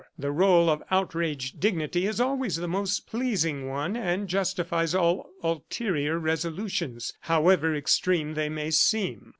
[0.17, 6.17] The role of outraged dignity is always the most pleasing one and justifies all ulterior
[6.17, 9.29] resolutions, however extreme they may seem.